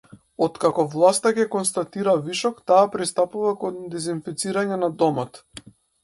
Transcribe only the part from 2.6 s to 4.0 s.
таа пристапува кон